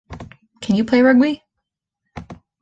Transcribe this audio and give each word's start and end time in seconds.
Can 0.61 0.75
you 0.75 0.83
play 0.83 1.03
Rugby? 1.03 1.43